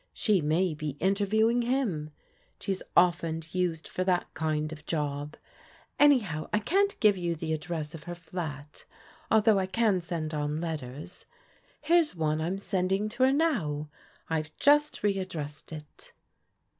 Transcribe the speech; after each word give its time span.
She 0.13 0.41
may 0.41 0.73
be 0.73 0.97
interviewing 0.99 1.61
him. 1.61 2.09
She's 2.59 2.81
often 2.97 3.43
used 3.51 3.87
for 3.87 4.03
that 4.05 4.33
kind 4.33 4.71
of 4.73 4.87
job. 4.87 5.37
Anyhow 5.99 6.49
I 6.51 6.57
can't 6.57 6.99
give 6.99 7.17
you 7.17 7.35
the 7.35 7.53
address 7.53 7.93
of 7.93 8.05
her 8.05 8.15
flat, 8.15 8.85
although 9.29 9.59
I 9.59 9.67
can 9.67 10.01
send 10.01 10.33
on 10.33 10.59
letters. 10.59 11.27
"Here's 11.81 12.15
one 12.15 12.41
I'm 12.41 12.57
sending 12.57 13.09
to 13.09 13.23
her 13.25 13.31
now. 13.31 13.91
I've 14.27 14.49
jtist 14.57 15.03
re 15.03 15.19
addressed 15.19 15.71
it." 15.71 16.13